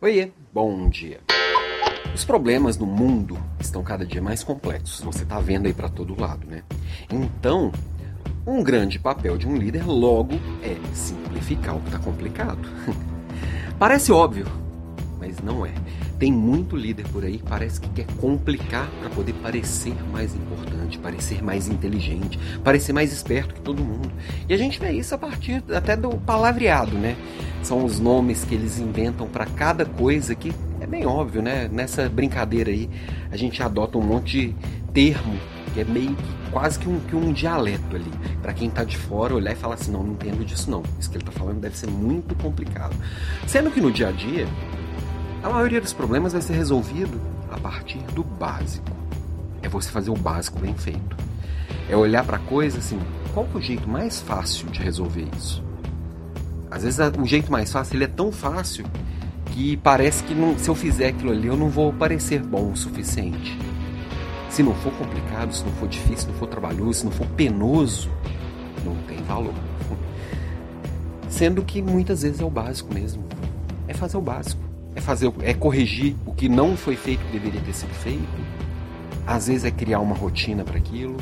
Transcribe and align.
Oiê, 0.00 0.30
bom 0.54 0.88
dia. 0.88 1.18
Os 2.14 2.24
problemas 2.24 2.78
no 2.78 2.86
mundo 2.86 3.36
estão 3.58 3.82
cada 3.82 4.06
dia 4.06 4.22
mais 4.22 4.44
complexos, 4.44 5.00
você 5.00 5.24
está 5.24 5.40
vendo 5.40 5.66
aí 5.66 5.74
para 5.74 5.88
todo 5.88 6.20
lado, 6.20 6.46
né? 6.46 6.62
Então, 7.10 7.72
um 8.46 8.62
grande 8.62 8.96
papel 8.96 9.36
de 9.36 9.48
um 9.48 9.56
líder 9.56 9.84
logo 9.84 10.34
é 10.62 10.76
simplificar 10.94 11.76
o 11.76 11.80
que 11.80 11.88
está 11.88 11.98
complicado. 11.98 12.60
Parece 13.76 14.12
óbvio, 14.12 14.46
mas 15.18 15.38
não 15.40 15.64
é. 15.64 15.72
Tem 16.18 16.32
muito 16.32 16.76
líder 16.76 17.06
por 17.08 17.24
aí 17.24 17.38
que 17.38 17.44
parece 17.44 17.80
que 17.80 17.88
quer 17.90 18.06
complicar 18.18 18.88
para 19.00 19.10
poder 19.10 19.32
parecer 19.34 19.94
mais 20.10 20.34
importante, 20.34 20.98
parecer 20.98 21.42
mais 21.42 21.68
inteligente, 21.68 22.38
parecer 22.62 22.92
mais 22.92 23.12
esperto 23.12 23.54
que 23.54 23.60
todo 23.60 23.82
mundo. 23.82 24.10
E 24.48 24.54
a 24.54 24.56
gente 24.56 24.78
vê 24.78 24.92
isso 24.92 25.14
a 25.14 25.18
partir 25.18 25.62
até 25.74 25.96
do 25.96 26.10
palavreado, 26.18 26.96
né? 26.96 27.16
São 27.62 27.84
os 27.84 27.98
nomes 27.98 28.44
que 28.44 28.54
eles 28.54 28.78
inventam 28.78 29.26
para 29.26 29.46
cada 29.46 29.84
coisa 29.84 30.34
que 30.34 30.52
é 30.80 30.86
bem 30.86 31.06
óbvio, 31.06 31.42
né? 31.42 31.68
Nessa 31.70 32.08
brincadeira 32.08 32.70
aí, 32.70 32.88
a 33.30 33.36
gente 33.36 33.62
adota 33.62 33.98
um 33.98 34.02
monte 34.02 34.48
de 34.48 34.56
termo 34.92 35.38
que 35.74 35.80
é 35.80 35.84
meio 35.84 36.14
que 36.14 36.50
quase 36.50 36.78
que 36.78 36.88
um, 36.88 36.98
que 37.00 37.14
um 37.14 37.32
dialeto 37.32 37.94
ali. 37.94 38.10
Para 38.42 38.52
quem 38.52 38.70
tá 38.70 38.84
de 38.84 38.96
fora 38.96 39.34
olhar 39.34 39.52
e 39.52 39.56
falar 39.56 39.74
assim, 39.74 39.92
não, 39.92 40.02
não 40.02 40.12
entendo 40.12 40.44
disso 40.44 40.70
não. 40.70 40.82
Isso 40.98 41.10
que 41.10 41.16
ele 41.16 41.24
tá 41.24 41.32
falando 41.32 41.60
deve 41.60 41.76
ser 41.76 41.88
muito 41.88 42.34
complicado. 42.36 42.96
Sendo 43.46 43.70
que 43.70 43.80
no 43.80 43.92
dia 43.92 44.08
a 44.08 44.12
dia, 44.12 44.46
a 45.42 45.48
maioria 45.48 45.80
dos 45.80 45.92
problemas 45.92 46.32
vai 46.32 46.42
ser 46.42 46.54
resolvido 46.54 47.20
a 47.50 47.58
partir 47.58 47.98
do 48.14 48.24
básico. 48.24 48.90
É 49.62 49.68
você 49.68 49.90
fazer 49.90 50.10
o 50.10 50.16
básico 50.16 50.58
bem 50.58 50.74
feito. 50.74 51.16
É 51.88 51.96
olhar 51.96 52.24
para 52.24 52.36
a 52.36 52.40
coisa 52.40 52.78
assim, 52.78 52.98
qual 53.32 53.46
é 53.54 53.56
o 53.56 53.60
jeito 53.60 53.88
mais 53.88 54.20
fácil 54.20 54.68
de 54.68 54.80
resolver 54.80 55.26
isso? 55.36 55.62
Às 56.70 56.82
vezes 56.82 56.98
o 57.18 57.24
jeito 57.24 57.50
mais 57.50 57.72
fácil 57.72 57.96
ele 57.96 58.04
é 58.04 58.08
tão 58.08 58.30
fácil 58.30 58.84
que 59.52 59.76
parece 59.78 60.22
que 60.24 60.34
não, 60.34 60.58
se 60.58 60.68
eu 60.68 60.74
fizer 60.74 61.08
aquilo 61.08 61.32
ali 61.32 61.46
eu 61.46 61.56
não 61.56 61.70
vou 61.70 61.92
parecer 61.92 62.42
bom 62.42 62.72
o 62.72 62.76
suficiente. 62.76 63.56
Se 64.50 64.62
não 64.62 64.74
for 64.74 64.92
complicado, 64.94 65.54
se 65.54 65.64
não 65.64 65.72
for 65.72 65.88
difícil, 65.88 66.18
se 66.18 66.26
não 66.26 66.34
for 66.34 66.48
trabalhoso, 66.48 67.00
se 67.00 67.04
não 67.04 67.12
for 67.12 67.26
penoso, 67.28 68.10
não 68.84 68.96
tem 69.06 69.18
valor. 69.22 69.54
Sendo 71.28 71.62
que 71.62 71.80
muitas 71.80 72.22
vezes 72.22 72.40
é 72.40 72.44
o 72.44 72.50
básico 72.50 72.92
mesmo. 72.92 73.24
É 73.86 73.94
fazer 73.94 74.16
o 74.16 74.20
básico 74.20 74.67
é 74.98 75.00
fazer, 75.00 75.32
é 75.42 75.54
corrigir 75.54 76.16
o 76.26 76.34
que 76.34 76.48
não 76.48 76.76
foi 76.76 76.96
feito 76.96 77.24
que 77.24 77.32
deveria 77.32 77.60
ter 77.60 77.72
sido 77.72 77.94
feito. 77.94 78.26
Às 79.26 79.46
vezes 79.46 79.64
é 79.64 79.70
criar 79.70 80.00
uma 80.00 80.14
rotina 80.14 80.64
para 80.64 80.76
aquilo. 80.76 81.16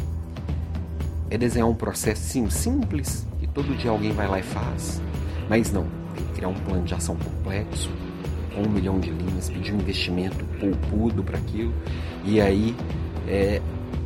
É 1.29 1.37
desenhar 1.37 1.69
um 1.69 1.75
processo 1.75 2.23
sim, 2.23 2.49
simples 2.49 3.27
que 3.39 3.47
todo 3.47 3.77
dia 3.77 3.91
alguém 3.91 4.13
vai 4.13 4.27
lá 4.27 4.39
e 4.39 4.43
faz. 4.43 5.03
Mas 5.49 5.71
não, 5.73 5.87
tem 6.15 6.25
que 6.25 6.33
criar 6.33 6.49
um 6.49 6.55
plano 6.55 6.85
de 6.85 6.95
ação 6.95 7.17
complexo, 7.17 7.91
com 8.55 8.63
um 8.63 8.71
milhão 8.71 8.99
de 8.99 9.11
linhas, 9.11 9.51
pedir 9.51 9.73
um 9.73 9.77
investimento 9.77 10.45
poupudo 10.59 11.23
para 11.23 11.37
aquilo. 11.37 11.75
E 12.25 12.41
aí, 12.41 12.75
é, 13.29 13.61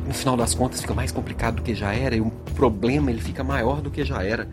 no 0.05 0.13
final 0.13 0.35
das 0.35 0.53
contas, 0.53 0.81
fica 0.81 0.93
mais 0.93 1.11
complicado 1.11 1.57
do 1.57 1.61
que 1.61 1.73
já 1.73 1.93
era 1.93 2.15
e 2.15 2.21
o 2.21 2.29
problema 2.55 3.09
ele 3.09 3.21
fica 3.21 3.43
maior 3.43 3.81
do 3.81 3.89
que 3.89 4.03
já 4.03 4.21
era. 4.23 4.49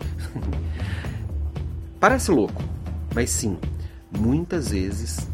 Parece 1.98 2.30
louco, 2.30 2.62
mas 3.12 3.30
sim, 3.30 3.58
muitas 4.10 4.70
vezes, 4.70 5.28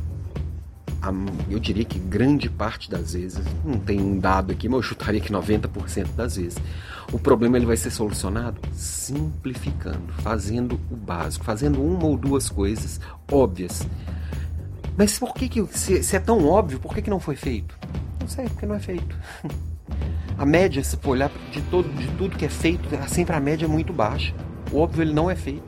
eu 1.51 1.59
diria 1.59 1.85
que 1.85 1.99
grande 1.99 2.49
parte 2.49 2.91
das 2.91 3.13
vezes, 3.13 3.45
não 3.65 3.79
tem 3.79 4.01
um 4.01 4.19
dado 4.19 4.53
aqui, 4.53 4.69
mas 4.69 4.77
eu 4.77 4.83
chutaria 4.83 5.21
que 5.21 5.33
90% 5.33 6.09
das 6.17 6.37
vezes, 6.37 6.59
o 7.13 7.19
problema 7.19 7.57
ele 7.57 7.67
vai 7.67 7.77
ser 7.77 7.91
solucionado 7.91 8.59
simplificando, 8.73 10.13
fazendo 10.23 10.81
o 10.91 10.97
básico, 10.97 11.45
fazendo 11.45 11.83
uma 11.83 12.07
ou 12.07 12.17
duas 12.17 12.49
coisas 12.49 13.01
óbvias. 13.31 13.87
Mas 14.97 15.19
por 15.19 15.35
que, 15.35 15.49
que 15.49 15.67
se, 15.77 16.03
se 16.03 16.17
é 16.17 16.21
tão 16.21 16.47
óbvio, 16.47 16.79
por 16.79 16.95
que, 16.95 17.03
que 17.03 17.11
não 17.11 17.21
foi 17.21 17.37
feito? 17.37 17.77
Não 18.21 18.29
sei, 18.29 18.49
porque 18.49 18.65
não 18.65 18.75
é 18.75 18.81
feito. 18.81 19.17
A 20.37 20.45
média, 20.45 20.83
se 20.83 20.97
for 20.97 21.11
olhar 21.11 21.31
de, 21.53 21.61
todo, 21.63 21.89
de 21.95 22.09
tudo 22.17 22.37
que 22.37 22.45
é 22.45 22.49
feito, 22.49 22.89
sempre 23.09 23.37
a 23.37 23.41
média 23.41 23.67
é 23.67 23.69
muito 23.69 23.93
baixa. 23.93 24.35
O 24.73 24.79
óbvio 24.79 25.03
ele 25.03 25.13
não 25.13 25.31
é 25.31 25.37
feito. 25.37 25.63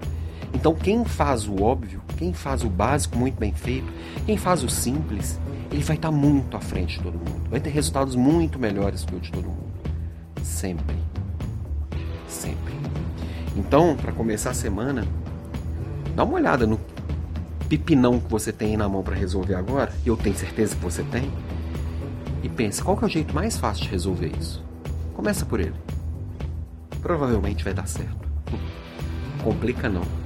Então, 0.53 0.75
quem 0.75 1.05
faz 1.05 1.47
o 1.47 1.63
óbvio, 1.63 2.03
quem 2.17 2.33
faz 2.33 2.65
o 2.65 2.69
básico 2.69 3.17
muito 3.17 3.39
bem 3.39 3.53
feito, 3.53 3.87
quem 4.25 4.37
faz 4.37 4.63
o 4.63 4.69
simples, 4.69 5.39
ele 5.71 5.83
vai 5.83 5.97
estar 5.97 6.11
muito 6.11 6.57
à 6.57 6.61
frente 6.61 6.99
de 6.99 7.03
todo 7.03 7.15
mundo. 7.15 7.51
Vai 7.51 7.61
ter 7.61 7.71
resultados 7.71 8.15
muito 8.15 8.59
melhores 8.59 9.05
que 9.05 9.15
o 9.15 9.21
de 9.21 9.31
todo 9.31 9.45
mundo. 9.45 9.67
Sempre. 10.43 10.97
Sempre. 12.29 12.75
Então, 13.57 13.97
para 13.97 14.13
começar 14.13 14.51
a 14.51 14.55
semana, 14.55 15.07
dá 16.15 16.25
uma 16.25 16.35
olhada 16.35 16.67
no 16.67 16.81
pipinão 17.69 18.21
que 18.21 18.31
você 18.31 18.53
tem 18.53 18.77
na 18.77 18.89
mão 18.89 19.03
para 19.03 19.17
resolver 19.17 19.55
agora, 19.55 19.93
eu 20.05 20.17
tenho 20.17 20.37
certeza 20.37 20.77
que 20.77 20.83
você 20.83 21.03
tem, 21.05 21.31
e 22.43 22.49
pensa, 22.49 22.83
qual 22.83 22.97
que 22.97 23.05
é 23.05 23.07
o 23.07 23.11
jeito 23.11 23.35
mais 23.35 23.57
fácil 23.57 23.85
de 23.85 23.91
resolver 23.91 24.33
isso? 24.39 24.65
Começa 25.15 25.45
por 25.45 25.59
ele. 25.59 25.75
Provavelmente 27.03 27.65
vai 27.65 27.75
dar 27.75 27.89
certo. 27.89 28.29
Complica 29.43 29.89
não. 29.89 30.26